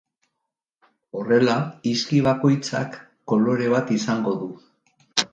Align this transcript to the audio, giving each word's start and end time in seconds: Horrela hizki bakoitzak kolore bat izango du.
Horrela 1.17 1.57
hizki 1.89 2.21
bakoitzak 2.27 2.97
kolore 3.33 3.67
bat 3.75 3.93
izango 3.97 4.33
du. 4.41 4.49